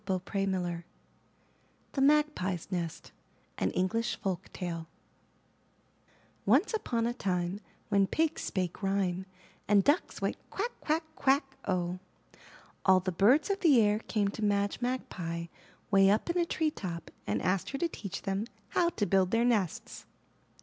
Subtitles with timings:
[0.07, 0.83] 170 IN THE NURSERY
[1.91, 3.11] THE MAGPIE'S NEST
[3.59, 4.87] An English Folk Tale
[6.43, 9.27] Once upon a time when pigs spake rhyme,
[9.67, 11.99] And ducks went Quack, quack, quack, O!
[12.83, 15.45] All the birds of the air came to Madge Magpie
[15.91, 19.29] way up in a tree top and asked her to teach them how to build
[19.29, 20.07] their nests.